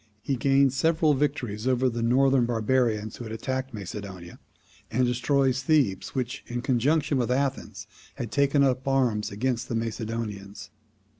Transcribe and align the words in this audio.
He 0.23 0.35
gains 0.35 0.75
several 0.75 1.13
victories 1.13 1.67
over 1.67 1.87
the 1.87 2.01
northern 2.01 2.47
barbarians 2.47 3.17
who 3.17 3.23
had 3.25 3.31
attacked 3.31 3.71
Macedonia, 3.71 4.39
and 4.89 5.05
destroys 5.05 5.61
Thebes, 5.61 6.15
which, 6.15 6.43
in 6.47 6.63
conjunction 6.63 7.19
with 7.19 7.29
Athens, 7.29 7.85
had 8.15 8.31
taken 8.31 8.63
up 8.63 8.87
arms 8.87 9.29
against 9.31 9.69
the 9.69 9.75
Macedonians. 9.75 10.71